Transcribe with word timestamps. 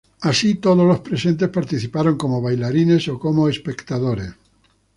Así 0.21 0.55
todos 0.55 0.83
los 0.87 1.01
presentes 1.01 1.49
participaron 1.49 2.17
como 2.17 2.41
bailarines 2.41 3.07
o 3.07 3.19
como 3.19 3.47
espectadores. 3.47 4.33